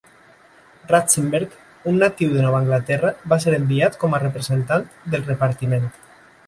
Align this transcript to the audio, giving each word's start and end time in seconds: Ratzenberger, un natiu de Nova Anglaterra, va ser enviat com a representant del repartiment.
Ratzenberger, 0.91 1.59
un 1.91 2.01
natiu 2.05 2.33
de 2.37 2.47
Nova 2.47 2.63
Anglaterra, 2.63 3.13
va 3.35 3.41
ser 3.45 3.57
enviat 3.59 4.01
com 4.05 4.17
a 4.19 4.25
representant 4.29 4.93
del 5.15 5.29
repartiment. 5.33 5.89